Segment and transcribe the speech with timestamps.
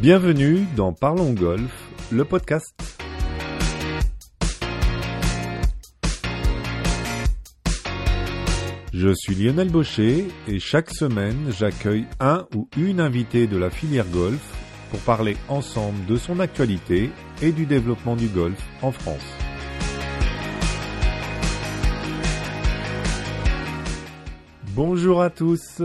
[0.00, 2.72] Bienvenue dans Parlons Golf, le podcast.
[8.92, 14.06] Je suis Lionel Baucher et chaque semaine j'accueille un ou une invitée de la filière
[14.06, 14.38] golf
[14.92, 17.10] pour parler ensemble de son actualité
[17.42, 19.34] et du développement du golf en France.
[24.76, 25.82] Bonjour à tous.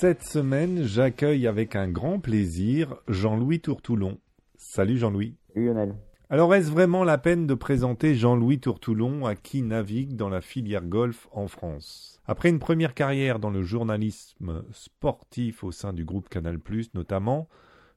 [0.00, 4.16] Cette semaine, j'accueille avec un grand plaisir Jean-Louis Tourtoulon.
[4.56, 5.36] Salut Jean-Louis.
[5.52, 5.94] Salut Lionel.
[6.30, 10.86] Alors est-ce vraiment la peine de présenter Jean-Louis Tourtoulon à qui navigue dans la filière
[10.86, 12.18] golf en France?
[12.24, 16.58] Après une première carrière dans le journalisme sportif au sein du groupe Canal+,
[16.94, 17.46] notamment,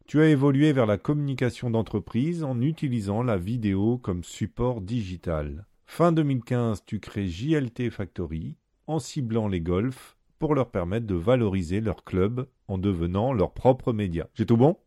[0.05, 5.67] tu as évolué vers la communication d'entreprise en utilisant la vidéo comme support digital.
[5.85, 8.57] Fin 2015, tu crées JLT Factory
[8.87, 13.93] en ciblant les golfs pour leur permettre de valoriser leur club en devenant leur propre
[13.93, 14.27] média.
[14.33, 14.77] J'ai tout bon?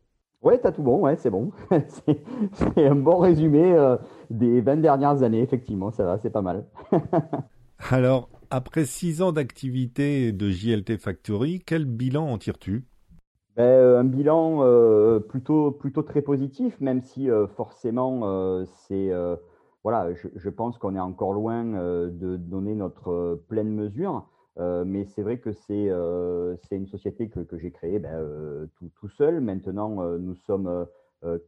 [0.42, 1.50] Ouais, t'as tout bon, ouais, c'est bon.
[2.76, 3.96] c'est un bon résumé euh,
[4.30, 6.66] des 20 dernières années, effectivement, ça va, c'est pas mal.
[7.90, 12.84] Alors, après six ans d'activité de JLT Factory, quel bilan en tires-tu?
[13.56, 19.10] Ben, euh, Un bilan euh, plutôt, plutôt très positif, même si forcément, c'est.
[19.82, 24.26] voilà, je, je pense qu'on est encore loin de donner notre pleine mesure.
[24.58, 28.66] Euh, mais c'est vrai que c'est euh, une société que, que j'ai créée ben, euh,
[28.78, 29.40] tout, tout, seul.
[29.40, 30.86] Maintenant, nous sommes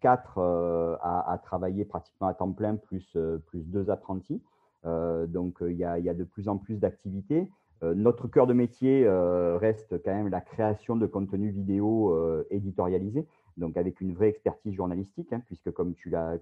[0.00, 4.42] quatre à, travailler pratiquement à temps plein, plus, plus deux apprentis.
[4.84, 7.48] donc, il y, a, y, a, de plus en plus d'activités.
[7.82, 14.00] notre cœur de métier reste quand même la création de contenu vidéo éditorialisé, donc avec
[14.00, 16.38] une vraie expertise journalistique, hein, puisque comme tu l'as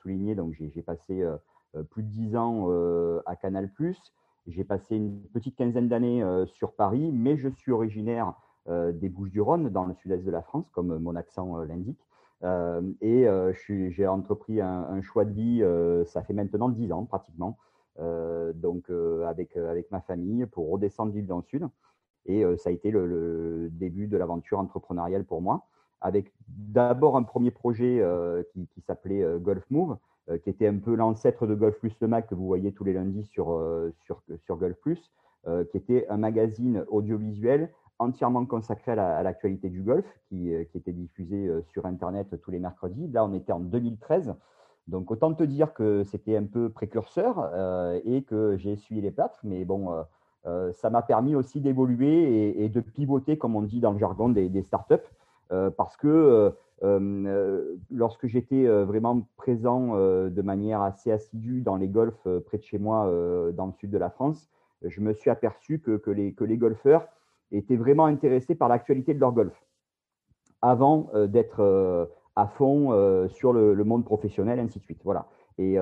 [0.00, 1.24] souligné, j'ai passé
[1.90, 2.68] plus de dix ans
[3.26, 3.70] à Canal+.
[4.46, 8.34] J'ai passé une petite quinzaine d'années euh, sur Paris, mais je suis originaire
[8.68, 11.98] euh, des Bouches-du-Rhône, dans le sud-est de la France, comme mon accent euh, l'indique.
[13.00, 13.26] et
[13.90, 17.56] j'ai entrepris un, choix de vie, ça fait maintenant dix ans pratiquement,
[17.98, 18.90] donc
[19.26, 19.56] avec,
[19.90, 21.66] ma famille, pour redescendre l'île dans le sud.
[22.26, 25.66] Et ça a été le, début de l'aventure entrepreneuriale pour moi,
[26.02, 28.04] avec d'abord un premier projet
[28.52, 29.96] qui, s'appelait Golf Move, euh,
[30.42, 32.92] qui était un peu l'ancêtre de Golf Plus le Mac que vous voyez tous les
[32.92, 35.12] lundis sur, euh, sur, sur Golf Plus,
[35.46, 41.50] euh, qui était un magazine audiovisuel entièrement consacré à l'actualité du golf, qui, était diffusé
[41.72, 43.08] sur Internet tous les mercredis.
[43.08, 44.34] Là, on était en 2013.
[44.86, 47.50] Donc, autant te dire que c'était un peu précurseur
[48.04, 49.40] et que j'ai essuyé les plâtres.
[49.44, 50.04] Mais bon,
[50.74, 54.62] ça m'a permis aussi d'évoluer et, de pivoter, comme on dit dans le jargon des,
[54.62, 54.96] startups,
[55.48, 56.50] parce que euh, euh,
[56.82, 62.78] lorsque j'étais euh, vraiment présent de manière assez assidue dans les golfs près de chez
[62.78, 63.10] moi,
[63.52, 64.48] dans le sud de la France,
[64.82, 67.06] je me suis aperçu que, les, golfeurs
[67.52, 69.54] étaient vraiment intéressés par l'actualité de leur golf
[70.62, 75.00] avant d'être à fond sur le, monde professionnel, ainsi de suite.
[75.04, 75.26] Voilà.
[75.58, 75.78] Et,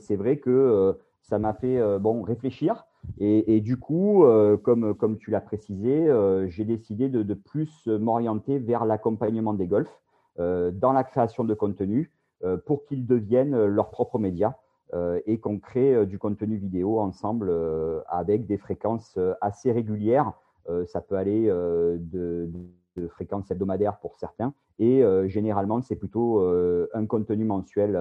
[0.00, 2.84] c'est vrai que ça m'a fait bon, réfléchir.
[3.18, 4.24] Et, du coup,
[4.64, 6.08] comme, tu l'as précisé,
[6.48, 10.05] j'ai décidé de, plus m'orienter vers l'accompagnement des golfs euh,
[10.38, 12.10] dans la création de contenu
[12.44, 14.54] euh, pour qu'ils deviennent euh, leurs propres médias
[15.26, 17.52] et qu'on crée du contenu vidéo ensemble
[18.06, 20.32] avec des fréquences assez régulières.
[20.86, 22.48] ça peut aller de,
[22.96, 26.40] de fréquences hebdomadaires pour certains et généralement c'est plutôt
[26.94, 28.00] un contenu mensuel.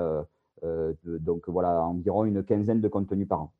[1.03, 3.51] donc voilà, environ une quinzaine de contenus par an.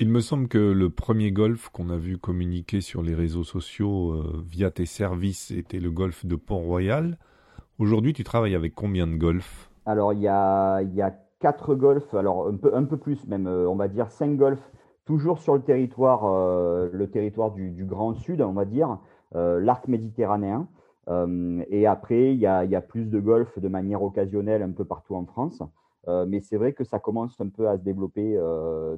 [0.00, 4.20] Il me semble que le premier golf qu'on a vu communiquer sur les réseaux sociaux
[4.44, 7.16] via tes services était le golf de Pont-Royal.
[7.78, 9.70] Aujourd'hui, tu travailles avec combien de golfs?
[9.84, 13.68] Alors, il y a, il y a quatre golfs, alors un peu, plus même, euh,
[13.68, 14.72] on va dire cinq golfs,
[15.04, 18.98] toujours sur le territoire, euh, le territoire du, Grand Sud, on va dire,
[19.34, 20.68] euh, l'arc méditerranéen.
[21.68, 24.86] et après, il y, a, y, a, plus de golfs de manière occasionnelle un peu
[24.86, 25.62] partout en France.
[26.26, 28.40] mais c'est vrai que ça commence un peu à se développer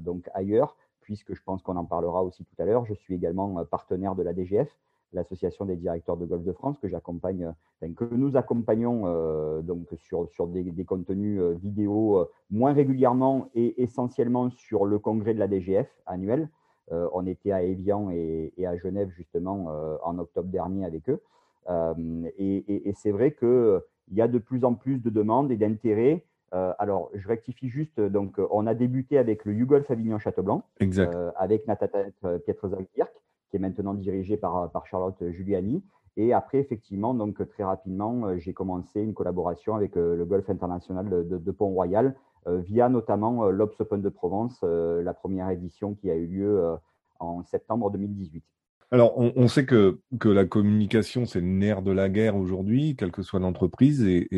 [0.01, 2.87] donc ailleurs, puisque je pense qu'on en parlera aussi tout à l'heure.
[2.87, 4.71] Je suis également partenaire de la DGF,
[5.13, 7.53] l'association des directeurs de golf de France que j'accompagne,
[7.97, 13.83] que nous accompagnons euh, donc sur, sur des, contenus euh, vidéo euh, moins régulièrement et
[13.83, 16.49] essentiellement sur le congrès de la DGF annuel.
[16.91, 19.69] on était à Évian et, à Genève justement
[20.03, 21.21] en octobre dernier avec eux.
[22.39, 23.83] et, c'est vrai qu'il
[24.13, 26.25] y a de plus en plus de demandes et d'intérêts.
[26.53, 28.01] alors, je rectifie juste.
[28.01, 30.63] Donc, on a débuté avec le YouGolf Avignon Châteaublanc,
[31.37, 32.13] avec Nathalie
[32.47, 33.13] Pietrozak-Dirk
[33.49, 35.83] qui est maintenant dirigé par, Charlotte Giuliani.
[36.17, 40.51] Et après, effectivement, donc très rapidement, euh, j'ai commencé une collaboration avec euh, le Golf
[40.51, 42.17] International de, Pont-Royal,
[42.49, 46.77] euh, via notamment l'Obs Open de Provence, la première édition qui a eu lieu
[47.21, 48.45] en septembre 2018.
[48.91, 53.11] Alors, on, sait que, que la communication, c'est le nerf de la guerre aujourd'hui, quelle
[53.11, 54.29] que soit l'entreprise, et,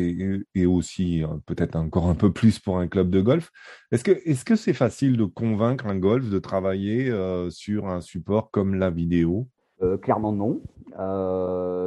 [0.53, 3.49] et, aussi euh, peut-être encore un peu plus pour un club de golf.
[3.91, 8.75] Est-ce que c'est facile de convaincre un golf de travailler euh, sur un support comme
[8.75, 9.47] la vidéo?
[9.83, 10.61] Euh, Clairement non.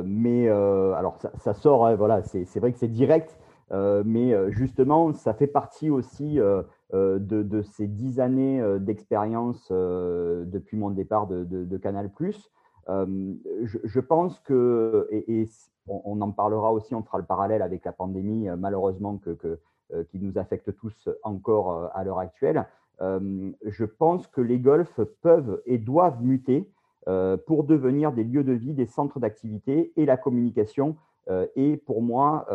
[0.06, 3.36] mais alors ça, sort, hein, voilà, c'est vrai que c'est direct,
[3.70, 11.26] mais justement, ça fait partie aussi de, de, ces dix années d'expérience depuis mon départ
[11.26, 12.10] de, de Canal+
[12.86, 15.48] je, pense que, et,
[15.86, 19.58] on, en parlera aussi, on fera le parallèle avec la pandémie, malheureusement, que,
[20.10, 22.66] qui nous affecte tous encore à l'heure actuelle.
[23.00, 26.70] je pense que les golfs peuvent et doivent muter
[27.46, 30.96] pour devenir des lieux de vie, des centres d'activité et la communication
[31.28, 32.46] est pour moi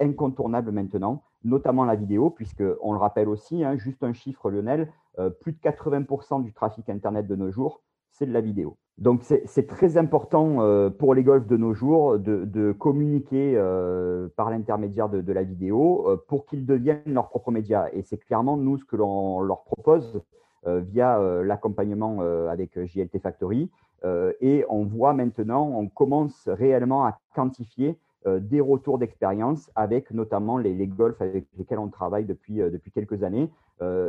[0.00, 4.92] incontournable maintenant, notamment la vidéo, puisque on le rappelle aussi, hein, juste un chiffre Lionel,
[5.40, 8.76] plus de 80% du trafic Internet de nos jours, c'est de la vidéo.
[8.98, 14.50] Donc c'est très important euh, pour les golfs de nos jours de, communiquer euh, par
[14.50, 17.86] l'intermédiaire de, la vidéo euh, pour qu'ils deviennent leurs propres médias.
[17.92, 20.20] Et c'est clairement nous ce que l'on leur propose
[20.66, 22.20] via l'accompagnement
[22.50, 23.70] avec JLT Factory.
[24.04, 30.74] Et on voit maintenant, on commence réellement à quantifier des retours d'expérience avec notamment les,
[30.74, 33.50] les, golfs avec lesquels on travaille depuis, depuis quelques années.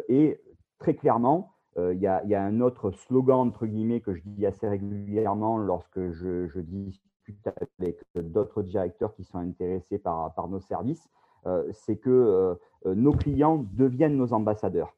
[0.10, 0.40] et
[0.80, 4.68] très clairement, euh, il y, a, un autre slogan, entre guillemets, que je dis assez
[4.68, 7.48] régulièrement lorsque je, discute
[7.80, 11.10] avec d'autres directeurs qui sont intéressés par, nos services,
[11.46, 14.96] euh, c'est que euh, nos clients deviennent nos ambassadeurs.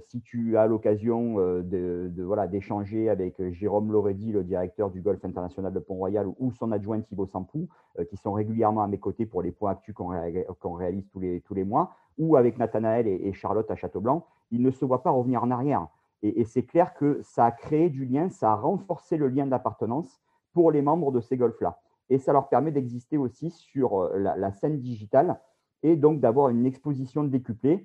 [0.00, 5.72] Si tu as l'occasion de, voilà, d'échanger avec Jérôme Loredi, le directeur du Golf International
[5.72, 7.68] de Pont-Royal, ou son adjoint Thibaut Sampou,
[8.08, 11.54] qui sont régulièrement à mes côtés pour les points actus qu'on, réalise tous les, tous
[11.54, 15.42] les mois, ou avec Nathanaël et, Charlotte à Châteaublanc, ils ne se voient pas revenir
[15.42, 15.86] en arrière.
[16.22, 20.22] Et, c'est clair que ça a créé du lien, ça a renforcé le lien d'appartenance
[20.54, 21.78] pour les membres de ces golfs-là.
[22.08, 25.38] Et ça leur permet d'exister aussi sur euh, la, scène digitale
[25.82, 27.82] et donc d'avoir une exposition décuplée, euh,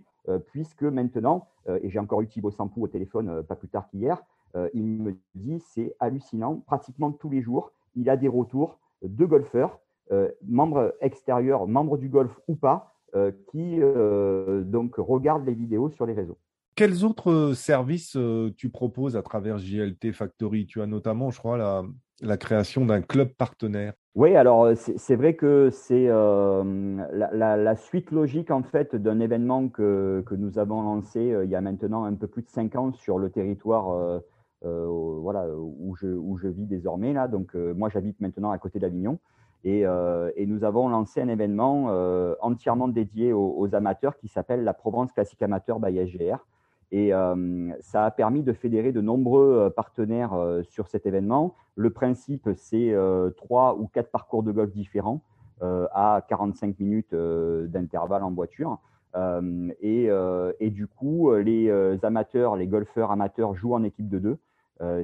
[0.47, 4.21] puisque maintenant, euh, et j'ai encore eu Thibaut Sampou au téléphone pas plus tard qu'hier,
[4.73, 9.79] il me dit c'est hallucinant, pratiquement tous les jours, il a des retours de golfeurs,
[10.41, 12.95] membres extérieurs, membres du golf ou pas,
[13.51, 16.37] qui donc regardent les vidéos sur les réseaux.
[16.79, 18.17] Quels autres services
[18.55, 20.65] tu proposes à travers JLT Factory?
[20.65, 21.83] Tu as notamment, je crois,
[22.21, 23.91] la, création d'un club partenaire.
[24.15, 30.57] Oui, alors c'est vrai que c'est la, suite logique en fait d'un événement que, nous
[30.57, 34.21] avons lancé il y a maintenant un peu plus de cinq ans sur le territoire
[34.61, 37.11] voilà, où, je, où je vis désormais.
[37.11, 37.27] Là.
[37.27, 39.19] Donc moi j'habite maintenant à côté d'Avignon.
[39.65, 39.83] Et,
[40.47, 41.87] nous avons lancé un événement
[42.39, 46.39] entièrement dédié aux, aux amateurs qui s'appelle la Provence Classique Amateur by SGR.
[46.91, 51.55] Et euh, ça a permis de fédérer de nombreux euh, partenaires euh, sur cet événement.
[51.75, 52.93] Le principe, c'est
[53.37, 55.21] trois ou quatre parcours de golf différents
[55.61, 58.79] à 45 minutes d'intervalle en voiture.
[59.15, 64.37] Et, du coup, les amateurs, les golfeurs amateurs jouent en équipe de deux.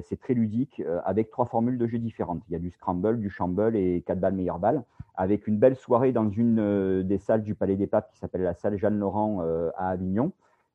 [0.02, 2.42] c'est très ludique avec trois formules de jeu différentes.
[2.50, 4.82] Il y a du scramble, du shamble et quatre balles meilleures balles,
[5.14, 8.52] avec une belle soirée dans une des salles du Palais des Papes qui s'appelle la
[8.52, 9.40] salle Jeanne Laurent
[9.78, 10.32] à Avignon.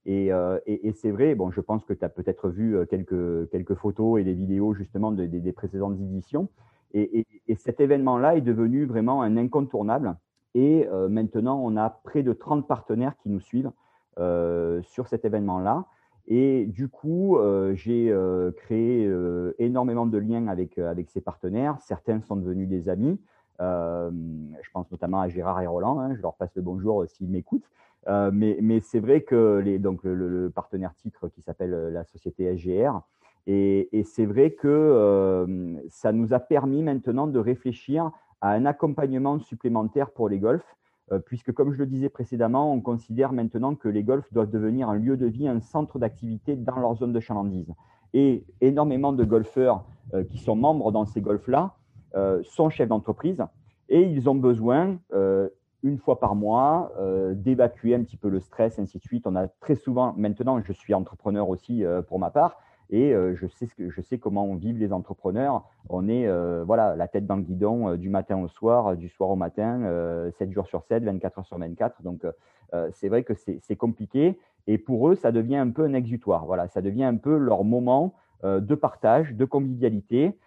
[0.07, 3.75] Euh, et, c'est vrai, bon, je pense que tu as peut-être vu euh, quelques, quelques
[3.75, 6.49] photos et des vidéos justement des précédentes éditions.
[6.93, 10.15] Et, cet événement-là est devenu vraiment un incontournable.
[10.55, 13.71] Et euh, maintenant, on a près de 30 partenaires qui nous suivent
[14.83, 15.85] sur cet événement-là.
[16.27, 17.39] Et du coup,
[17.73, 18.15] j'ai
[18.57, 19.11] créé
[19.57, 21.77] énormément de liens avec, avec ces partenaires.
[21.79, 23.19] Certains sont devenus des amis.
[23.59, 25.99] je pense notamment à Gérard et Roland.
[25.99, 27.69] Hein, je leur passe le bonjour s'ils m'écoutent.
[28.07, 33.01] Euh, mais, c'est vrai que donc le, partenaire titre qui s'appelle euh, la société SGR,
[33.47, 38.65] et, et c'est vrai que euh, ça nous a permis maintenant de réfléchir à un
[38.65, 40.75] accompagnement supplémentaire pour les golfs,
[41.25, 44.95] puisque comme je le disais précédemment, on considère maintenant que les golfs doivent devenir un
[44.95, 47.69] lieu de vie, un centre d'activité dans leur zone de chalandise.
[48.13, 49.83] Et énormément de golfeurs
[50.29, 51.75] qui sont membres dans ces golfs-là
[52.43, 53.43] sont chefs d'entreprise
[53.89, 54.97] et ils ont besoin
[55.83, 59.25] une fois par mois, euh, d'évacuer un petit peu le stress, ainsi de suite.
[59.25, 62.57] On a très souvent, maintenant, je suis entrepreneur aussi euh, pour ma part,
[62.89, 65.63] et euh, je, sais ce que, je sais comment vivent les entrepreneurs.
[65.89, 66.27] On est
[66.63, 70.51] voilà, la tête dans le guidon du matin au soir, du soir au matin, 7
[70.51, 72.03] jours sur 7, 24 heures sur 24.
[72.03, 72.25] Donc,
[72.91, 74.37] c'est vrai que c'est compliqué.
[74.67, 76.45] Et pour eux, ça devient un peu un exutoire.
[76.45, 80.37] Voilà, ça devient un peu leur moment de partage, de convivialité.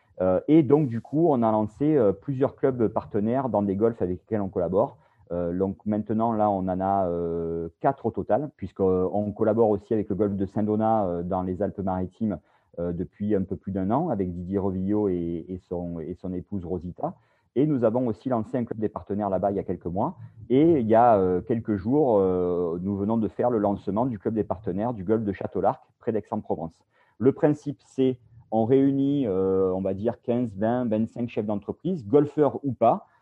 [0.49, 4.41] et donc, du coup, on a lancé plusieurs clubs partenaires dans des golfs avec lesquels
[4.41, 4.97] on collabore.
[5.33, 10.09] Euh, donc maintenant, là, on en a euh, quatre au total, puisqu'on collabore aussi avec
[10.09, 12.38] le golfe de Saint-Donat euh, dans les Alpes-Maritimes
[12.76, 16.00] depuis un peu plus d'un an avec Didier Revillot et, son,
[16.33, 17.14] épouse Rosita.
[17.54, 20.16] Et nous avons aussi lancé un club des partenaires là-bas il y a quelques mois.
[20.50, 22.19] Et il y a quelques jours,
[22.81, 26.11] nous venons de faire le lancement du club des partenaires du golfe de Château-Larc, près
[26.11, 26.75] d'Aix-en-Provence.
[27.19, 28.19] Le principe, c'est
[28.50, 33.13] on réunit, on va dire, 15, 20, 25 chefs d'entreprise, golfeurs ou pas, euh,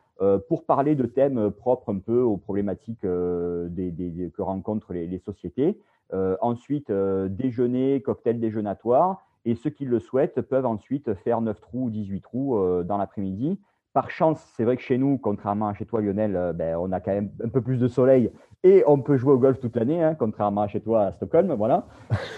[0.48, 5.78] pour parler de thèmes propres un peu aux problématiques euh, que rencontrent les, sociétés.
[6.12, 9.26] Euh, ensuite, déjeuner, cocktail déjeunatoire.
[9.44, 13.58] Et ceux qui le souhaitent peuvent ensuite faire 9 trous ou 18 trous dans l'après-midi.
[13.92, 17.00] Par chance, c'est vrai que chez nous, contrairement à chez toi, Lionel, ben, on a
[17.00, 18.30] quand même un peu plus de soleil
[18.62, 21.52] et on peut jouer au golf toute l'année, hein, contrairement à chez toi à Stockholm.
[21.54, 21.88] Voilà.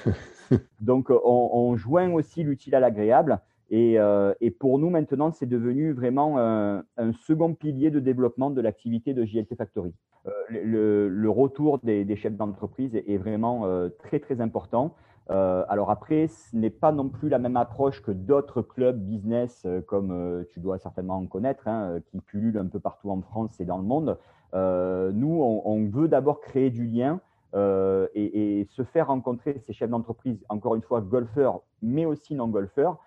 [0.80, 3.38] Donc, on joint aussi l'utile à l'agréable.
[3.72, 6.84] Euh, et, pour nous, maintenant, c'est devenu vraiment un,
[7.26, 9.92] second pilier de développement de l'activité de JLT Factory.
[10.26, 14.94] Euh, le, retour des, chefs d'entreprise est, vraiment euh, très, très important.
[15.28, 20.44] alors après, ce n'est pas non plus la même approche que d'autres clubs business, comme
[20.52, 23.78] tu dois certainement en connaître, hein, qui pullulent un peu partout en France et dans
[23.78, 24.18] le monde.
[24.52, 27.20] nous, on, veut d'abord créer du lien.
[27.54, 32.98] et, se faire rencontrer ces chefs d'entreprise, encore une fois, golfeurs, mais aussi non-golfeurs,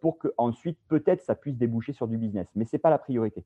[0.00, 2.46] pour que ensuite peut-être ça puisse déboucher sur du business.
[2.54, 3.44] Mais ce n'est pas la priorité.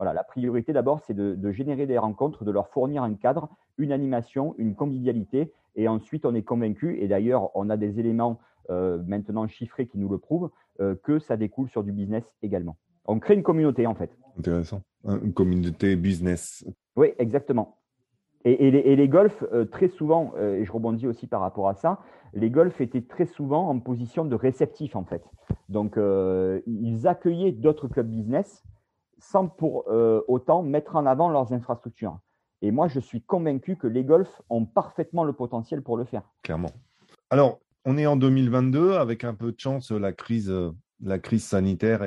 [0.00, 3.92] Voilà, la priorité d'abord, c'est de, générer des rencontres, de leur fournir un cadre, une
[3.92, 5.52] animation, une convivialité.
[5.76, 9.98] Et ensuite, on est convaincu, et d'ailleurs, on a des éléments euh, maintenant chiffrés qui
[9.98, 10.50] nous le prouvent,
[10.80, 12.78] euh, que ça découle sur du business également.
[13.04, 14.10] On crée une communauté, en fait.
[14.38, 14.80] Intéressant.
[15.04, 16.64] Une communauté business.
[16.96, 17.76] Oui, exactement.
[18.46, 21.98] Et, les, golfs, euh, très souvent, euh, et je rebondis aussi par rapport à ça,
[22.32, 25.22] les golfs étaient très souvent en position de réceptif, en fait.
[25.68, 28.64] Donc, euh, ils accueillaient d'autres clubs business
[29.18, 29.86] sans pour
[30.28, 32.18] autant mettre en avant leurs infrastructures.
[32.62, 36.22] Et moi, je suis convaincu que les golfs ont parfaitement le potentiel pour le faire.
[36.42, 36.70] Clairement.
[37.28, 40.50] Alors, on est en 2022, avec un peu de chance, la crise
[41.02, 42.06] la crise sanitaire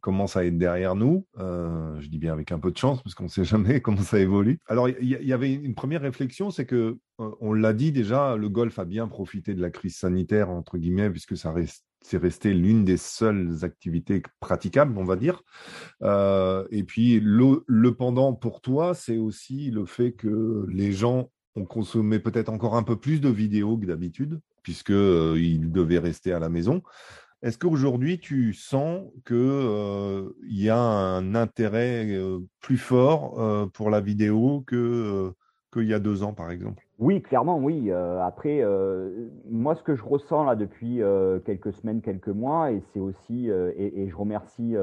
[0.00, 1.26] commence à être derrière nous.
[1.38, 4.02] Euh, je dis bien avec un peu de chance, parce qu'on ne sait jamais comment
[4.02, 4.58] ça évolue.
[4.66, 8.48] Alors, il y, avait une première réflexion, c'est que, euh, on l'a dit déjà, le
[8.48, 11.54] golf a bien profité de la crise sanitaire, entre guillemets, puisque ça
[12.00, 15.42] c'est resté l'une des seules activités praticables, on va dire.
[16.02, 21.30] Euh, et puis, le, le pendant pour toi, c'est aussi le fait que les gens
[21.56, 26.38] ont consommé peut-être encore un peu plus de vidéos que d'habitude, puisqu'ils devaient rester à
[26.38, 26.82] la maison.
[27.44, 33.90] Est-ce qu'aujourd'hui, tu sens qu'il euh, y a un intérêt euh, plus fort euh, pour
[33.90, 35.30] la vidéo que
[35.70, 36.82] qu'il y a deux ans, par exemple?
[36.98, 37.90] Oui, clairement, oui.
[37.90, 38.62] après,
[39.50, 41.00] moi, ce que je ressens là depuis
[41.44, 44.76] quelques semaines, quelques mois, et c'est aussi, et, je remercie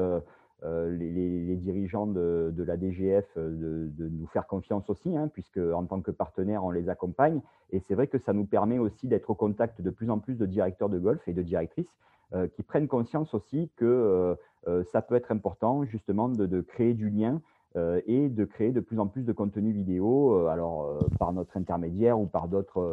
[0.64, 6.10] les, dirigeants de, la DGF de, nous faire confiance aussi, hein, puisque en tant que
[6.10, 7.40] partenaire, on les accompagne.
[7.70, 10.36] Et c'est vrai que ça nous permet aussi d'être au contact de plus en plus
[10.36, 11.92] de directeurs de golf et de directrices
[12.34, 14.34] euh, qui prennent conscience aussi que euh,
[14.66, 17.42] euh, ça peut être important justement de, créer du lien
[18.06, 22.26] et de créer de plus en plus de contenu vidéo, alors par notre intermédiaire ou
[22.26, 22.46] par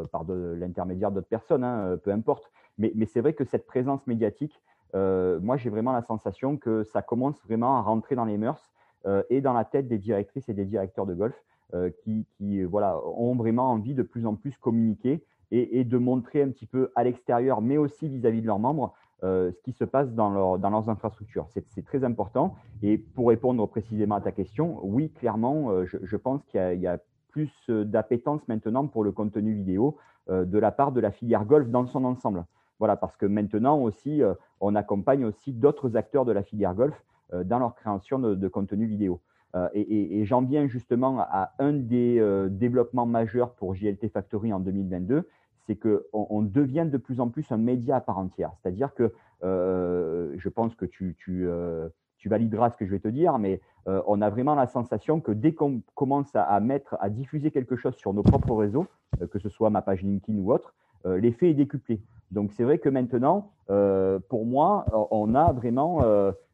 [0.10, 2.50] par l'intermédiaire d'autres personnes, hein, peu importe.
[2.78, 4.62] Mais c'est vrai que cette présence médiatique,
[4.94, 8.72] moi j'ai vraiment la sensation que ça commence vraiment à rentrer dans les mœurs
[9.30, 11.36] et dans la tête des directrices et des directeurs de golf
[12.04, 16.50] qui, qui, voilà, ont vraiment envie de plus en plus communiquer et, de montrer un
[16.50, 18.94] petit peu à l'extérieur, mais aussi vis-à-vis -vis de leurs membres,
[19.24, 21.48] euh, ce qui se passe dans, leur, leurs infrastructures.
[21.50, 22.56] C'est très important.
[22.82, 26.88] Et pour répondre précisément à ta question, oui, clairement, euh, je, pense qu'il y, y,
[26.88, 27.00] a
[27.32, 29.98] plus euh, d'appétence maintenant pour le contenu vidéo
[30.30, 32.46] de la part de la filière golf dans son ensemble.
[32.80, 34.22] Voilà, parce que maintenant aussi,
[34.62, 37.04] on accompagne aussi d'autres acteurs de la filière golf
[37.46, 39.20] dans leur création de, contenu vidéo.
[39.74, 45.28] et, et, j'en viens justement à un des développements majeurs pour JLT Factory en 2022,
[45.70, 48.52] c'est qu'on on devient de plus en plus un média à part entière.
[48.62, 51.90] C'est-à-dire que euh, je pense que tu, euh,
[52.26, 55.32] valideras ce que je vais te dire, mais euh, on a vraiment la sensation que
[55.32, 58.88] dès qu'on commence à, mettre, à diffuser quelque chose sur nos propres réseaux,
[59.32, 60.74] que ce soit ma page LinkedIn ou autre,
[61.06, 62.02] l'effet est décuplé.
[62.32, 66.02] Donc c'est vrai que maintenant, pour moi, on a vraiment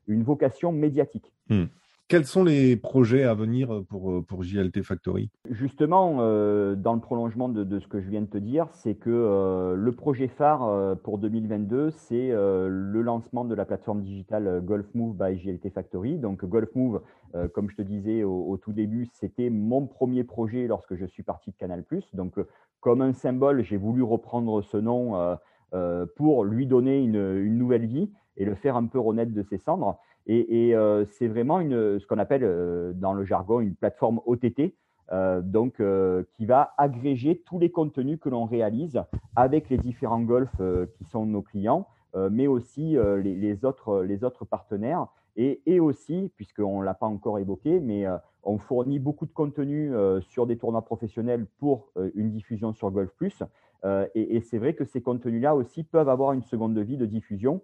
[0.08, 1.34] une vocation médiatique.
[1.50, 1.66] Hmm.
[2.08, 5.32] Quels sont les projets à venir pour, euh, pour JLT Factory?
[5.50, 9.10] Justement, euh, dans le prolongement de, ce que je viens de te dire, c'est que
[9.10, 15.16] euh, le projet phare pour 2022, c'est le lancement de la plateforme digitale Golf Move
[15.16, 16.20] by JLT Factory.
[16.20, 17.02] Donc Golf Move,
[17.54, 21.50] comme je te disais au, tout début, c'était mon premier projet lorsque je suis parti
[21.50, 21.84] de Canal+.
[22.14, 22.36] Donc
[22.82, 25.38] comme un symbole, j'ai voulu reprendre ce nom
[26.16, 30.00] pour lui donner une, nouvelle vie et le faire un peu renaître de ses cendres.
[30.28, 34.76] Et, euh, c'est vraiment une, ce qu'on appelle euh, dans le jargon une plateforme OTT,
[35.12, 35.82] euh, donc
[36.32, 39.04] qui va agréger tous les contenus que l'on réalise
[39.36, 40.62] avec les différents golfs
[40.98, 41.88] qui sont nos clients
[42.32, 45.08] mais aussi les, autres, les autres partenaires.
[45.38, 48.06] Et, aussi, puisqu'on ne l'a pas encore évoqué, mais
[48.44, 53.44] on fournit beaucoup de contenu sur des tournois professionnels pour une diffusion sur Golf Plus.
[54.16, 57.62] et, c'est vrai que ces contenus-là aussi peuvent avoir une seconde vie de diffusion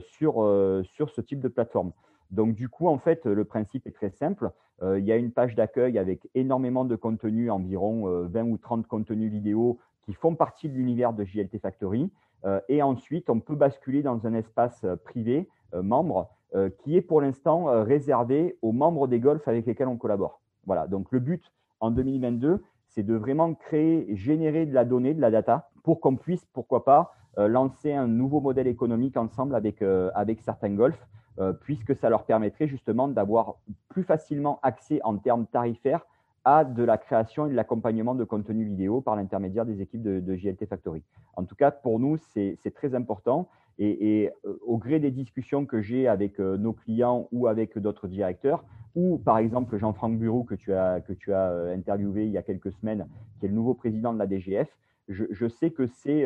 [0.00, 1.92] sur, sur ce type de plateforme.
[2.30, 4.50] Donc, du coup, en fait, le principe est très simple.
[4.82, 8.56] Euh, il y a une page d'accueil avec énormément de contenu, environ 20 euh, ou
[8.56, 12.10] 30 contenus vidéo qui font partie de l'univers de JLT Factory.
[12.44, 16.30] Euh, et ensuite, on peut basculer dans un espace privé, membre,
[16.78, 20.40] qui est pour l'instant réservé aux membres des golfs avec lesquels on collabore.
[20.66, 21.44] Voilà, donc le but
[21.78, 26.16] en 2022, c'est de vraiment créer, générer de la donnée, de la data, pour qu'on
[26.16, 29.82] puisse, pourquoi pas, lancer un nouveau modèle économique ensemble avec,
[30.14, 31.06] avec certains golfs
[31.40, 33.54] euh, puisque ça leur permettrait justement d'avoir
[33.88, 36.04] plus facilement accès en termes tarifaires
[36.44, 40.20] à de la création et de l'accompagnement de contenu vidéo par l'intermédiaire des équipes de,
[40.20, 41.02] de, JLT Factory.
[41.36, 43.48] En tout cas, pour nous, c'est très important.
[43.78, 48.08] Et, euh, au gré des discussions que j'ai avec euh, nos clients ou avec d'autres
[48.08, 52.38] directeurs, ou par exemple Jean-Franck Bureau que tu as, que tu as interviewé il y
[52.38, 53.06] a quelques semaines,
[53.38, 54.68] qui est le nouveau président de la DGF,
[55.08, 56.24] je, sais que c'est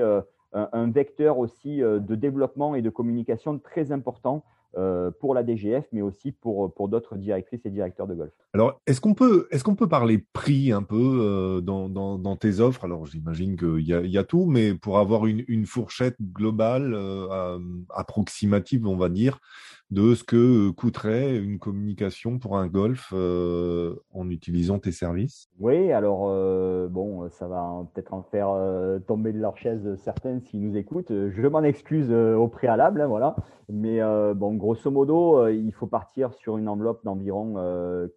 [0.53, 4.64] un, vecteur aussi de développement et de communication très important euh,
[5.21, 8.33] pour la DGF, mais aussi pour, pour d'autres directrices et directeurs de golf.
[8.55, 12.61] Alors, est-ce qu'on peut, est qu'on peut parler prix un peu euh, dans, dans, tes
[12.61, 12.85] offres?
[12.85, 17.59] Alors, j'imagine qu'il y a, y a tout, mais pour avoir une, fourchette globale, euh,
[17.91, 19.41] approximative, on va dire,
[19.91, 25.49] de ce que coûterait une communication pour un golf en utilisant tes services?
[25.61, 26.29] Oui, alors
[26.89, 28.57] bon, ça va peut-être en faire
[29.07, 31.13] tomber de leur chaise certaines s'ils nous écoutent.
[31.13, 33.37] Je m'en excuse au préalable, hein, voilà.
[33.69, 34.01] Mais
[34.35, 37.55] bon, grosso modo, il faut partir sur une enveloppe d'environ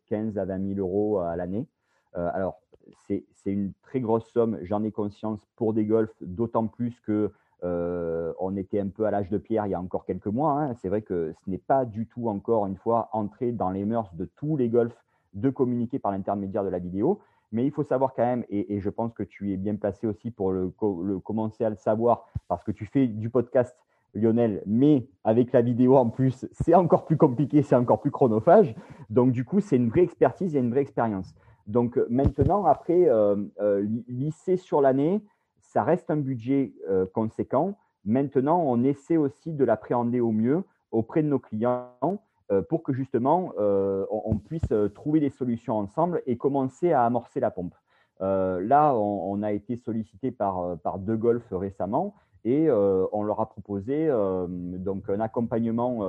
[0.08, 1.68] 15 à 20 000 euros à l'année.
[2.14, 2.60] alors,
[3.06, 7.32] c'est une très grosse somme, j'en ai conscience pour des golfs, d'autant plus que
[7.64, 10.62] euh, on était un peu à l'âge de pierre il y a encore quelques mois.
[10.62, 10.74] Hein.
[10.76, 14.13] C'est vrai que ce n'est pas du tout encore une fois entré dans les mœurs
[14.13, 17.20] de tous les golfs de communiquer par l'intermédiaire de la vidéo.
[17.52, 20.32] Mais il faut savoir quand même, et, je pense que tu es bien placé aussi
[20.32, 20.70] pour le,
[21.24, 23.76] commencer à le savoir, parce que tu fais du podcast,
[24.13, 28.76] Lionel, mais avec la vidéo en plus, c'est encore plus compliqué, c'est encore plus chronophage.
[29.10, 31.36] Donc du coup, c'est une vraie expertise et une vraie expérience.
[31.67, 35.22] Donc maintenant, après, euh, euh, lycée sur l'année,
[35.67, 37.77] ça reste un budget euh, conséquent.
[38.06, 41.91] Maintenant, on essaie aussi de l'appréhender au mieux auprès de nos clients
[42.51, 47.41] euh, pour que justement euh, on, puisse trouver des solutions ensemble et commencer à amorcer
[47.41, 47.75] la pompe.
[48.21, 54.10] là, on, a été sollicité par, par deux golfs récemment et on leur a proposé
[54.47, 55.99] donc un accompagnement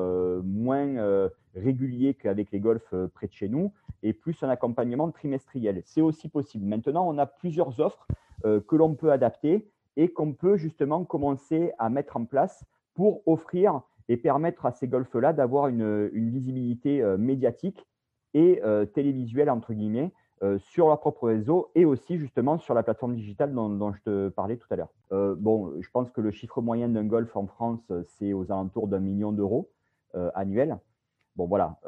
[0.44, 3.72] moins régulier qu'avec les golfs près de chez nous
[4.04, 5.82] et plus un accompagnement trimestriel.
[5.84, 6.64] C'est aussi possible.
[6.64, 8.06] Maintenant, on a plusieurs offres
[8.44, 13.83] que l'on peut adapter et qu'on peut justement commencer à mettre en place pour offrir
[14.09, 17.87] et permettre à ces golfs-là d'avoir une, visibilité euh, médiatique
[18.33, 20.12] et euh, télévisuelle, entre guillemets,
[20.59, 24.57] sur leur propre réseau et aussi justement sur la plateforme digitale dont, je te parlais
[24.57, 24.92] tout à l'heure.
[25.35, 29.01] bon, je pense que le chiffre moyen d'un golf en France, c'est aux alentours d'un
[29.01, 29.68] million d'euros
[30.37, 30.79] annuels.
[31.35, 31.81] Bon, voilà,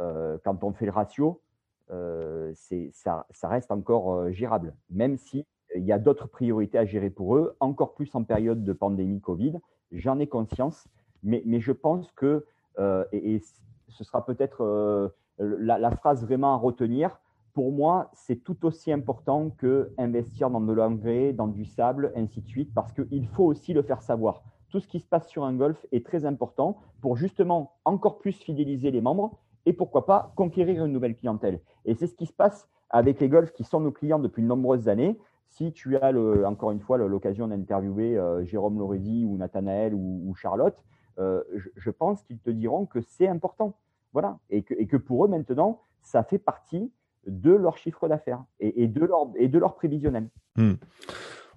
[0.43, 1.41] quand on fait le ratio,
[1.89, 7.37] ça, ça, reste encore gérable, même si il y a d'autres priorités à gérer pour
[7.37, 9.59] eux, encore plus en période de pandémie Covid.
[9.92, 10.88] J'en ai conscience,
[11.22, 12.44] mais, mais, je pense que,
[12.78, 13.40] euh, et,
[13.88, 17.20] ce sera peut-être euh, la, phrase vraiment à retenir,
[17.52, 22.40] pour moi, c'est tout aussi important que investir dans de l'engrais, dans du sable, ainsi
[22.40, 24.42] de suite, parce qu'il faut aussi le faire savoir.
[24.68, 28.33] Tout ce qui se passe sur un golf est très important pour justement encore plus
[28.33, 31.61] fidéliser les membres et pourquoi pas conquérir une nouvelle clientèle.
[31.85, 34.46] Et c'est ce qui se passe avec les golfs qui sont nos clients depuis de
[34.46, 35.18] nombreuses années.
[35.51, 40.33] Si tu as, le, encore une fois, l'occasion d'interviewer euh, Jérôme Loredi ou Nathanaël ou,
[40.37, 40.77] Charlotte,
[41.19, 41.43] euh,
[41.77, 43.77] je, pense qu'ils te diront que c'est important.
[44.13, 44.39] Voilà.
[44.49, 46.93] Et que, et que, pour eux, maintenant, ça fait partie
[47.27, 50.31] de leur chiffre d'affaires et, de leur, et de leur prévisionnel.
[50.57, 50.75] Hmm.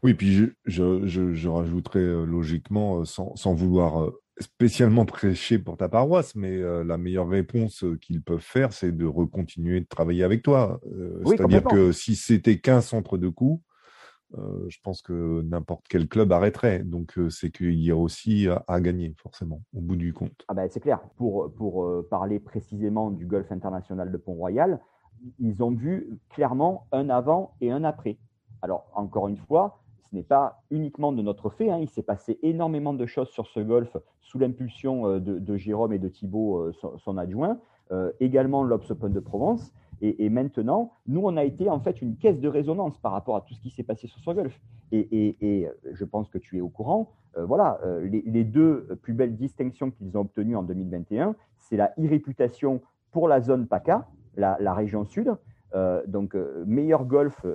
[0.01, 5.87] Oui, puis je, je, je, rajouterais euh, logiquement, sans, sans, vouloir spécialement prêcher pour ta
[5.87, 10.81] paroisse, mais la meilleure réponse qu'ils peuvent faire, c'est de recontinuer de travailler avec toi.
[11.25, 13.61] C'est-à-dire que si c'était qu'un centre de coûts,
[14.37, 16.79] euh, je pense que n'importe quel club arrêterait.
[16.79, 20.45] Donc, euh, c'est qu'il y a aussi à, gagner, forcément, au bout du compte.
[20.47, 20.99] Ah ben, c'est clair.
[21.17, 24.79] Pour, pour euh, parler précisément du golf international de Pont-Royal,
[25.39, 28.17] ils ont vu clairement un avant et un après.
[28.61, 31.69] Alors, encore une fois, ce n'est pas uniquement de notre fait.
[31.69, 31.79] Hein.
[31.79, 36.09] Il s'est passé énormément de choses sur ce golf sous l'impulsion de, Jérôme et de
[36.09, 37.59] Thibaut, son, adjoint.
[38.19, 39.73] également l'Obs Open de Provence.
[40.05, 43.41] Et, maintenant, nous, on a été en fait une caisse de résonance par rapport à
[43.41, 44.59] tout ce qui s'est passé sur ce golf.
[44.91, 47.13] Et, je pense que tu es au courant.
[47.37, 53.29] voilà, les, deux plus belles distinctions qu'ils ont obtenues en 2021, c'est la e-réputation pour
[53.29, 55.33] la zone PACA, la, région sud.
[56.07, 56.35] donc,
[56.65, 57.45] meilleur golf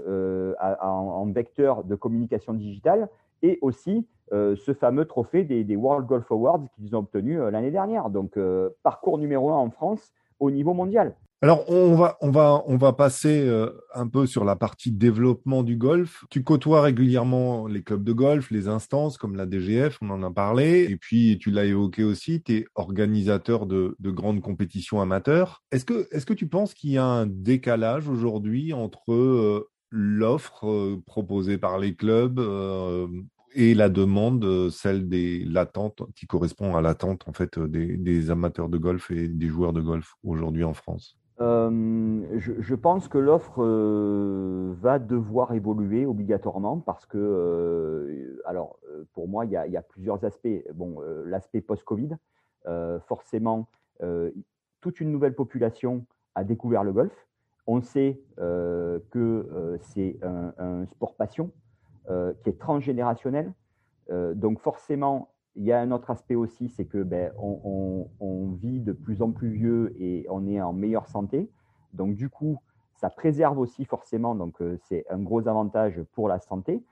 [0.58, 3.10] en, vecteur de communication digitale
[3.42, 7.70] et aussi euh, ce fameux trophée des, World Golf Awards qu'ils ont obtenu euh, l'année
[7.70, 8.10] dernière.
[8.10, 11.14] Donc, euh, parcours numéro un en France au niveau mondial.
[11.40, 13.48] Alors, on va, on va, on va passer
[13.94, 16.24] un peu sur la partie développement du golf.
[16.30, 20.32] Tu côtoies régulièrement les clubs de golf, les instances comme la DGF, on en a
[20.32, 20.88] parlé.
[20.90, 25.62] Et puis, tu l'as évoqué aussi, tu es organisateur de, de, grandes compétitions amateurs.
[25.70, 31.56] Est-ce que, est-ce que tu penses qu'il y a un décalage aujourd'hui entre l'offre proposée
[31.56, 32.40] par les clubs
[33.54, 38.30] et la demande, euh, celle des l'attente, qui correspond à l'attente en fait euh, des,
[38.30, 41.17] amateurs de golf et des joueurs de golf aujourd'hui en France?
[41.40, 43.62] Euh, je, pense que l'offre
[44.80, 48.78] va devoir évoluer obligatoirement parce que, alors,
[49.12, 50.64] pour moi, il y, a, plusieurs aspects.
[50.74, 52.16] Bon, l'aspect post-Covid,
[53.06, 53.68] forcément,
[54.80, 57.28] toute une nouvelle population a découvert le golf.
[57.66, 61.52] On sait que c'est un, sport passion.
[62.10, 63.52] Euh, qui est transgénérationnel.
[64.08, 68.06] Euh, donc forcément, il y a un autre aspect aussi, c'est que ben, on,
[68.60, 71.50] vit de plus en plus vieux et on est en meilleure santé.
[71.92, 72.58] Donc du coup,
[72.94, 76.82] ça préserve aussi forcément, donc euh, c'est un gros avantage pour la santé.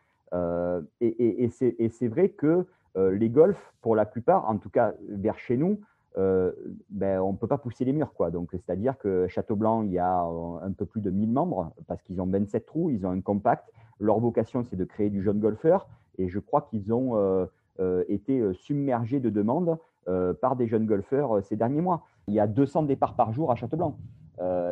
[1.01, 5.57] et, et c'est vrai que les golfs, pour la plupart, en tout cas vers chez
[5.57, 5.81] nous,
[6.17, 8.13] ben, on ne peut pas pousser les murs.
[8.15, 8.31] Quoi.
[8.31, 12.21] Donc, c'est-à-dire que Château-Blanc, il y a un peu plus de 1000 membres parce qu'ils
[12.21, 13.71] ont 27 trous, ils ont un compact.
[13.99, 15.89] Leur vocation, c'est de créer du jeune golfeur.
[16.19, 17.47] Et je crois qu'ils ont euh, euh,
[18.09, 19.79] été euh, submergés de demandes
[20.41, 22.05] par des jeunes golfeurs ces derniers mois.
[22.29, 23.97] Il y a 200 départs par jour à Château-Blanc.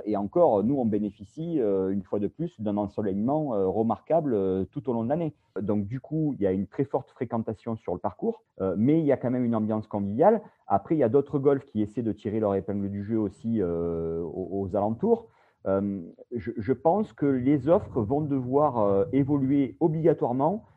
[0.05, 5.03] et encore, nous, on bénéficie une fois de plus d'un ensoleillement remarquable tout au long
[5.03, 5.35] de l'année.
[5.61, 8.45] Donc, du coup, il y a une très forte fréquentation sur le parcours,
[8.77, 10.41] mais il y a quand même une ambiance conviviale.
[10.69, 13.61] Après, il y a d'autres golfs qui essaient de tirer leur épingle du jeu aussi
[13.61, 15.27] aux, alentours.
[15.67, 16.01] Euh,
[16.33, 20.74] je, pense que les offres vont devoir euh, évoluer obligatoirement euh,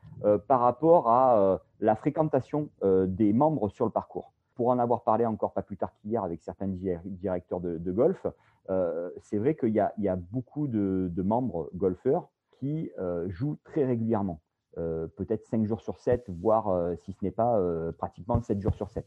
[0.47, 4.33] par rapport à la fréquentation des membres sur le parcours.
[4.55, 8.25] Pour en avoir parlé encore pas plus tard qu'hier avec certains directeurs de, golf,
[9.21, 12.91] c'est vrai qu'il y, a beaucoup de, membres golfeurs qui
[13.27, 14.41] jouent très régulièrement,
[14.75, 17.59] peut-être 5 jours sur 7, voire si ce n'est pas
[17.97, 19.05] pratiquement 7 jours sur 7.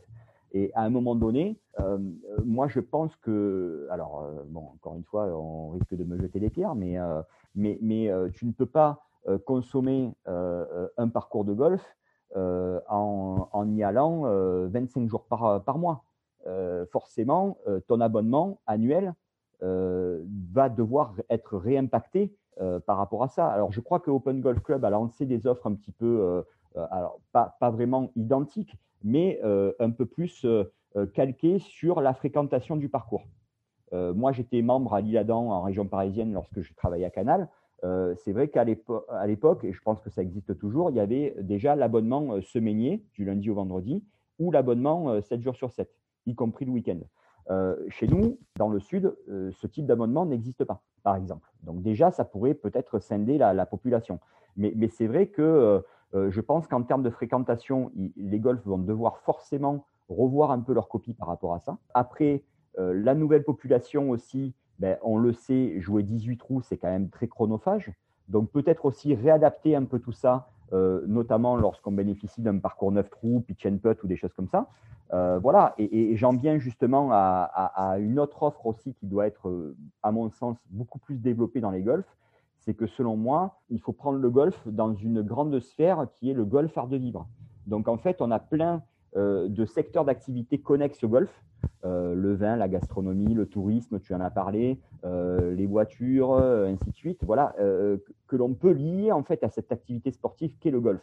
[0.52, 1.98] Et à un moment donné, euh,
[2.44, 6.40] moi, je pense que, alors, euh, bon, encore une fois, on risque de me jeter
[6.40, 7.22] des pierres, mais, euh,
[7.54, 9.02] mais, mais tu ne peux pas
[9.44, 11.96] consommer un parcours de golf
[12.36, 14.22] en, y allant
[14.68, 16.04] 25 jours par, mois.
[16.90, 19.14] forcément, ton abonnement annuel
[19.60, 22.34] va devoir être réimpacté
[22.86, 23.48] par rapport à ça.
[23.48, 27.20] Alors, je crois que Open Golf Club a lancé des offres un petit peu, alors
[27.32, 30.64] pas, pas vraiment identiques, mais euh, un peu plus euh,
[30.96, 33.24] euh, calqué sur la fréquentation du parcours.
[33.92, 37.48] moi, j'étais membre à l'Isle-Adam en région parisienne lorsque je travaillais à Canal.
[37.82, 41.76] C'est vrai qu'à l'époque, et je pense que ça existe toujours, il y avait déjà
[41.76, 44.04] l'abonnement semainier du lundi au vendredi
[44.38, 45.90] ou l'abonnement 7 jours sur 7,
[46.26, 47.00] y compris le week-end.
[47.88, 51.48] chez nous, dans le sud, ce type d'abonnement n'existe pas, par exemple.
[51.62, 54.20] Donc déjà, ça pourrait peut-être scinder la, population.
[54.56, 55.82] Mais, c'est vrai que
[56.14, 60.72] euh, je pense qu'en termes de fréquentation, les golfs vont devoir forcément revoir un peu
[60.72, 61.78] leur copie par rapport à ça.
[61.94, 62.42] Après,
[62.78, 67.08] euh, la nouvelle population aussi, ben, on le sait, jouer 18 trous, c'est quand même
[67.08, 67.92] très chronophage.
[68.28, 73.08] Donc peut-être aussi réadapter un peu tout ça, euh, notamment lorsqu'on bénéficie d'un parcours 9
[73.10, 74.68] trous, pitch and putt ou des choses comme ça.
[75.38, 80.30] voilà, et, j'en viens justement à, une autre offre aussi qui doit être, à mon
[80.30, 82.16] sens, beaucoup plus développée dans les golfs,
[82.60, 86.34] c'est que selon moi, il faut prendre le golf dans une grande sphère qui est
[86.34, 87.26] le golf art de vivre.
[87.66, 88.82] Donc en fait, on a plein
[89.16, 91.30] euh, de secteurs d'activité connexes au golf.
[91.84, 96.90] Euh, le vin, la gastronomie, le tourisme, tu en as parlé, euh, les voitures, ainsi
[96.90, 100.80] de suite, voilà, que l'on peut lier en fait à cette activité sportive qu'est le
[100.80, 101.02] golf.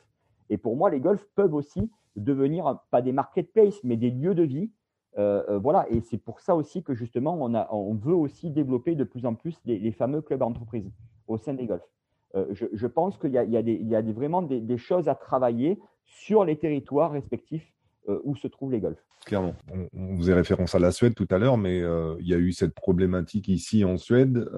[0.49, 4.43] Et pour moi, les golfs peuvent aussi devenir pas des marketplaces, mais des lieux de
[4.43, 4.69] vie.
[5.15, 9.03] voilà, et c'est pour ça aussi que justement, on, a, on veut aussi développer de
[9.03, 10.91] plus en plus les, fameux clubs entreprises
[11.27, 11.89] au sein des golfs.
[12.35, 17.73] Euh, je, pense qu'il y a, vraiment des, choses à travailler sur les territoires respectifs
[17.73, 17.76] euh,
[18.23, 19.03] où se trouvent les golfs.
[19.25, 19.55] Clairement.
[19.93, 22.53] On, faisait référence à la Suède tout à l'heure, mais euh, il y a eu
[22.53, 24.49] cette problématique ici en Suède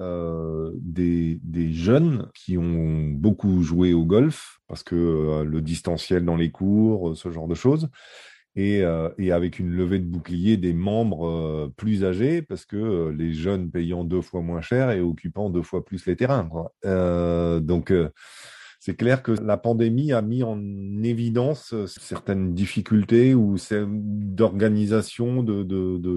[0.76, 7.16] des, jeunes qui ont beaucoup joué au golf parce que le distanciel dans les cours,
[7.16, 7.88] ce genre de choses,
[8.54, 14.04] et, avec une levée de bouclier des membres plus âgés, parce que les jeunes payant
[14.04, 16.48] deux fois moins cher et occupant deux fois plus les terrains.
[16.84, 17.92] Donc
[18.80, 20.58] c'est clair que la pandémie a mis en
[21.02, 25.62] évidence euh, certaines difficultés ou d'organisation de,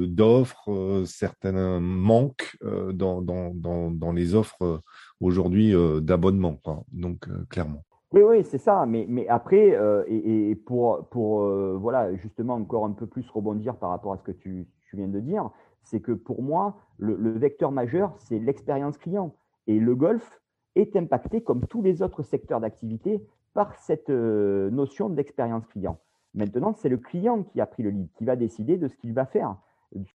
[0.06, 4.80] d'offres, euh, certains manques euh, dans, dans, les offres
[5.20, 6.60] aujourd'hui d'abonnement.
[6.92, 7.84] Donc, clairement.
[8.12, 8.86] Oui, oui, c'est ça.
[8.86, 9.76] Mais, mais après,
[10.08, 11.48] et, pour, pour
[11.80, 15.20] voilà, justement encore un peu plus rebondir par rapport à ce que tu, viens de
[15.20, 15.50] dire,
[15.82, 19.34] c'est que pour moi, le vecteur majeur, c'est l'expérience client.
[19.66, 20.43] Et le golf,
[20.76, 23.22] est impacté, comme tous les autres secteurs d'activité,
[23.54, 26.00] par cette euh, notion d'expérience client.
[26.34, 29.14] Maintenant, c'est le client qui a pris le lead, qui va décider de ce qu'il
[29.14, 29.56] va faire,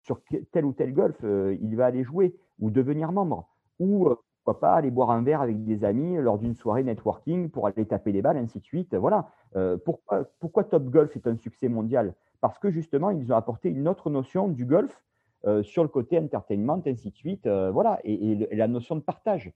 [0.02, 4.16] sur tel ou tel golf euh, il va aller jouer, ou devenir membre, ou euh,
[4.44, 7.84] pourquoi pas aller boire un verre avec des amis lors d'une soirée networking pour aller
[7.84, 8.94] taper des balles, ainsi de suite.
[8.94, 9.28] Voilà.
[9.84, 12.14] pourquoi, Top Golf est un succès mondial?
[12.40, 15.04] Parce que justement, ils ont apporté une autre notion du golf
[15.60, 17.46] sur le côté entertainment, ainsi de suite.
[17.46, 19.52] voilà, et, la notion de partage.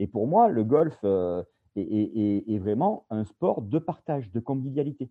[0.00, 1.42] Et pour moi, le golf euh,
[1.76, 5.10] est, vraiment un sport de partage, de convivialité.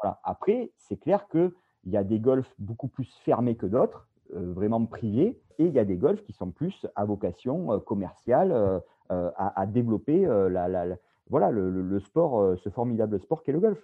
[0.00, 0.20] Voilà.
[0.22, 1.50] Après, c'est clair qu'il
[1.86, 5.80] y a des golfs beaucoup plus fermés que d'autres, euh, vraiment privés, et il y
[5.80, 10.86] a des golfs qui sont plus à vocation euh, commerciale, à, développer la,
[11.30, 13.78] voilà, le, sport, ce formidable sport qu'est le golf.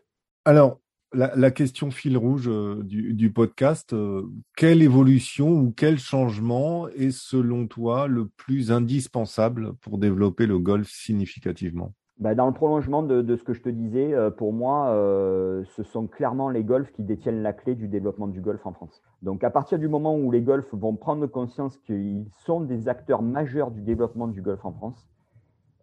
[0.45, 0.79] Alors,
[1.15, 4.23] la, question fil rouge euh, du, podcast, euh,
[4.57, 10.89] quelle évolution ou quel changement est selon toi le plus indispensable pour développer le golf
[10.89, 11.93] significativement?
[12.19, 14.93] Bah, Dans le prolongement de, ce que je te disais, euh, pour moi,
[15.77, 19.03] ce sont clairement les golfs qui détiennent la clé du développement du golf en France.
[19.23, 23.23] Donc à partir du moment où les golfs vont prendre conscience qu'ils sont des acteurs
[23.23, 25.07] majeurs du développement du golf en France,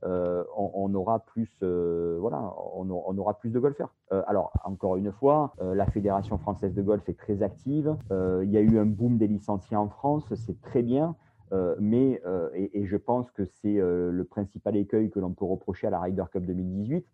[0.05, 3.93] euh, on, aura plus, euh, voilà, on, aura plus de golfeurs.
[4.13, 7.95] Euh, alors, encore une fois, la Fédération française de golf est très active.
[8.11, 11.15] il y a eu un boom des licenciés en France, c'est très bien.
[11.79, 12.21] mais,
[12.53, 16.25] et, je pense que c'est le principal écueil que l'on peut reprocher à la Ryder
[16.31, 17.05] Cup 2018,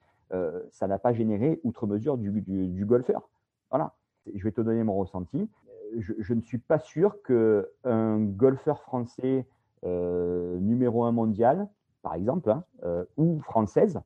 [0.71, 3.29] ça n'a pas généré outre mesure du, golfeur.
[3.71, 3.93] Voilà.
[4.33, 5.49] Je vais te donner mon ressenti.
[5.97, 9.45] Je, je ne suis pas sûr qu'un golfeur français
[9.83, 11.67] numéro un mondial
[12.05, 13.99] par exemple, hein, euh, ou française,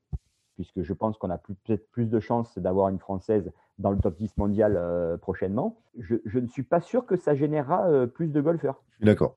[0.55, 4.15] puisque je pense qu'on a peut-être plus de chances d'avoir une française dans le top
[4.15, 8.39] 10 mondial euh, prochainement, je, ne suis pas sûr que ça générera euh, plus de
[8.39, 8.81] golfeurs.
[9.01, 9.35] D'accord.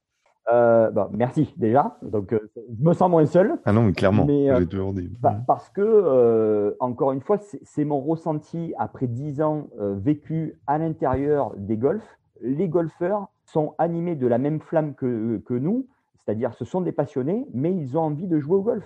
[1.10, 1.98] merci déjà.
[2.02, 3.58] Donc, je me sens moins seul.
[3.64, 4.28] Ah non, clairement.
[4.70, 5.10] toujours dit.
[5.48, 11.76] parce que, encore une fois, c'est mon ressenti après 10 ans vécu à l'intérieur des
[11.76, 12.16] golfs.
[12.40, 15.88] Les golfeurs sont animés de la même flamme que, que nous,
[16.24, 18.84] c'est-à-dire, ce sont des passionnés, mais ils ont envie de jouer au golf.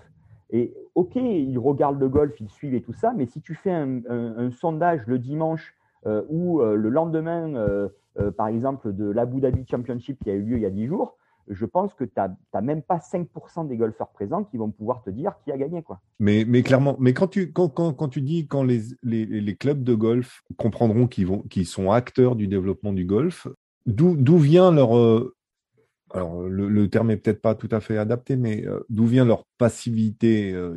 [0.51, 3.73] Et ok, ils regardent le golf, ils suivent et tout ça, mais si tu fais
[3.73, 5.75] un, sondage le dimanche
[6.07, 7.89] euh, ou euh, le lendemain, euh,
[8.37, 11.17] par exemple, de l'Abu Dhabi Championship qui a eu lieu il y a 10 jours,
[11.49, 15.11] je pense que tu n'as même pas 5% des golfeurs présents qui vont pouvoir te
[15.11, 15.83] dire qui a gagné.
[15.83, 16.01] Quoi.
[16.19, 19.95] Mais, clairement, mais quand tu, quand, quand, tu dis quand les, les, les, clubs de
[19.95, 23.47] golf comprendront qu'ils sont acteurs du développement du golf,
[23.87, 24.91] d'où vient leur,
[26.13, 29.45] alors le, terme est peut-être pas tout à fait adapté, mais euh, d'où vient leur
[29.59, 30.77] passivité euh,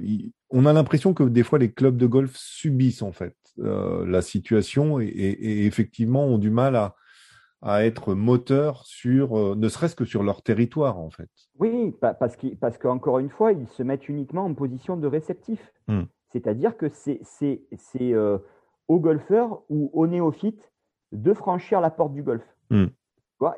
[0.49, 4.21] On a l'impression que des fois les clubs de golf subissent en fait euh, la
[4.21, 6.95] situation et, effectivement ont du mal à,
[7.85, 11.29] être moteurs sur, ne serait-ce que sur leur territoire en fait.
[11.59, 15.73] Oui, parce qu'encore parce qu'encore une fois, ils se mettent uniquement en position de réceptif.
[15.89, 16.03] Mmh.
[16.31, 17.19] C'est-à-dire que c'est
[18.87, 20.71] aux golfeurs ou aux néophytes
[21.11, 22.43] de franchir la porte du golf.
[22.69, 22.85] Mmh.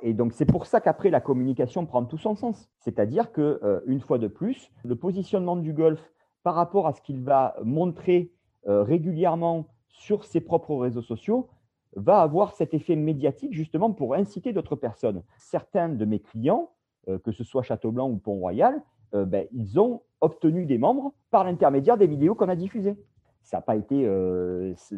[0.02, 2.70] Et donc, c'est pour ça qu'après, la communication prend tout son sens.
[2.80, 6.12] C'est-à-dire que, euh, une fois de plus, le positionnement du golf
[6.44, 8.32] par rapport à ce qu'il va montrer
[8.68, 11.50] euh, régulièrement sur ses propres réseaux sociaux
[11.96, 15.24] va avoir cet effet médiatique justement pour inciter d'autres personnes.
[15.38, 16.72] Certains de mes clients,
[17.08, 18.82] euh, que ce soit Châteaublanc ou Pont-Royal,
[19.14, 22.96] ben, ils ont obtenu des membres par l'intermédiaire des vidéos qu'on a diffusées.
[23.44, 24.08] Ça n'a pas été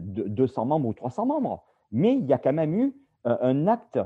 [0.06, 3.98] 200 membres ou 300 membres, mais il y a quand même eu un acte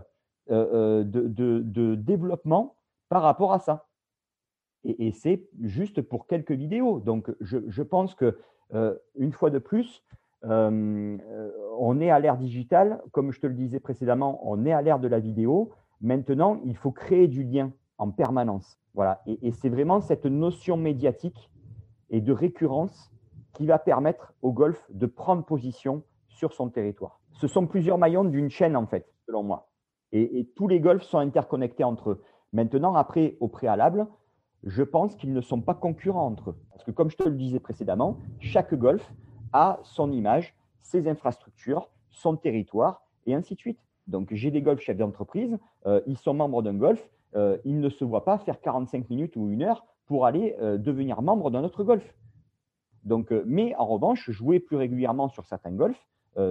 [0.49, 2.75] euh, euh, de, développement
[3.09, 3.87] par rapport à ça.
[4.83, 6.99] Et, c'est juste pour quelques vidéos.
[6.99, 8.37] Donc, je, pense que
[8.73, 10.03] euh, une fois de plus,
[10.43, 14.99] on est à l'ère digitale, comme je te le disais précédemment, on est à l'ère
[14.99, 15.71] de la vidéo.
[15.99, 18.79] Maintenant, il faut créer du lien en permanence.
[18.93, 19.21] Voilà.
[19.25, 21.49] Et, et c'est vraiment cette notion médiatique
[22.09, 23.11] et de récurrence
[23.53, 27.19] qui va permettre au golf de prendre position sur son territoire.
[27.33, 29.67] Ce sont plusieurs maillons d'une chaîne, en fait, selon moi.
[30.11, 32.23] Et, tous les golfs sont interconnectés entre eux.
[32.53, 34.07] Maintenant, après, au préalable,
[34.63, 36.55] je pense qu'ils ne sont pas concurrents entre eux.
[36.71, 39.13] Parce que comme je te le disais précédemment, chaque golf
[39.53, 43.03] a son image, ses infrastructures, son territoire.
[43.25, 43.79] et ainsi de suite.
[44.07, 47.89] Donc, j'ai des golf chefs d'entreprise, euh, ils sont membres d'un golf, euh, ils ne
[47.89, 51.63] se voient pas faire 45 minutes ou une heure pour aller euh, devenir membre d'un
[51.63, 52.15] autre golf.
[53.03, 56.05] Donc, mais en revanche, jouer plus régulièrement sur certains golfs,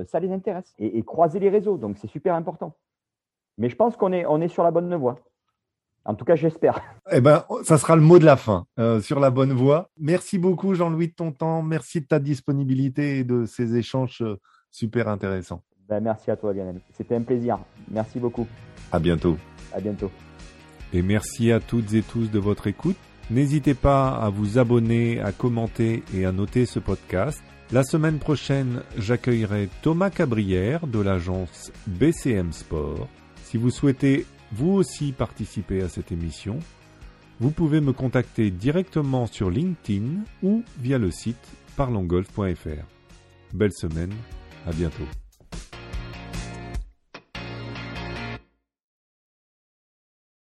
[0.07, 0.75] ça les intéresse.
[0.79, 2.75] Et, croiser les réseaux, donc c'est super important.
[3.59, 5.17] Mais je pense qu'on est, on est sur la bonne voie.
[6.05, 6.81] En tout cas, j'espère.
[7.13, 8.67] Eh ben, ça sera le mot de la fin,
[9.01, 9.91] sur la bonne voie.
[9.97, 11.63] Merci beaucoup, Jean-Louis, de ton temps.
[11.63, 14.25] Merci de ta disponibilité et de ces échanges
[14.73, 15.63] super intéressants.
[15.89, 16.81] Ben, merci à toi, Lionel.
[16.95, 17.61] C'était un plaisir.
[17.89, 18.47] Merci beaucoup.
[18.91, 19.37] À bientôt.
[19.73, 20.11] À bientôt.
[20.93, 22.97] Et merci à toutes et tous de votre écoute.
[23.31, 27.43] N'hésitez pas à vous abonner, à commenter et à noter ce podcast.
[27.73, 33.09] La semaine prochaine, j'accueillerai Thomas Cabrière de l'agence BCM Sport.
[33.47, 36.59] Si vous souhaitez vous aussi participer à cette émission,
[37.39, 41.37] vous pouvez me contacter directement sur LinkedIn ou via le site
[41.77, 42.85] parlongolf.fr.
[43.55, 44.13] Belle semaine,
[44.67, 45.07] à bientôt.